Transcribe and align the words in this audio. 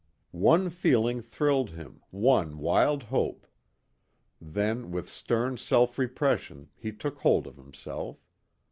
One 0.31 0.71
feeling 0.71 1.21
thrilled 1.21 1.69
him, 1.69 2.01
one 2.09 2.57
wild 2.57 3.03
hope. 3.03 3.45
Then, 4.41 4.89
with 4.89 5.07
stern 5.07 5.57
self 5.57 5.99
repression, 5.99 6.69
he 6.75 6.91
took 6.91 7.19
hold 7.19 7.45
of 7.45 7.55
himself. 7.55 8.17